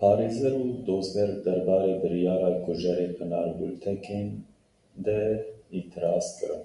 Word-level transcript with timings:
Parêzer 0.00 0.54
û 0.64 0.66
dozger 0.88 1.30
derbarê 1.44 1.94
biryara 2.02 2.52
kujerê 2.64 3.08
Pinar 3.16 3.48
Gultekin 3.58 4.28
de 5.04 5.20
îtiraz 5.78 6.26
kirin. 6.36 6.64